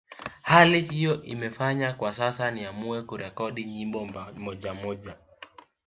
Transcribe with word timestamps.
Hali 0.41 0.81
hiyo 0.81 1.23
imenifanya 1.23 1.93
kwa 1.93 2.13
sasa 2.13 2.51
niamue 2.51 3.01
kurekodi 3.01 3.63
nyimbo 3.65 4.05
moja 4.35 4.73
moja 4.73 5.15